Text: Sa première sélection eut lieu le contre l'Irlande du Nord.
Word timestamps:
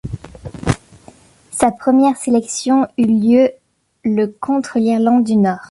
Sa 1.51 1.71
première 1.71 2.17
sélection 2.17 2.87
eut 2.97 3.05
lieu 3.05 3.51
le 4.03 4.25
contre 4.25 4.79
l'Irlande 4.79 5.23
du 5.25 5.35
Nord. 5.35 5.69